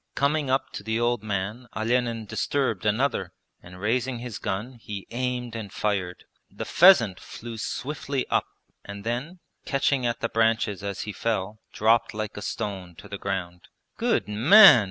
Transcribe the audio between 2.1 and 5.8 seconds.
disturbed another, and raising his gun he aimed and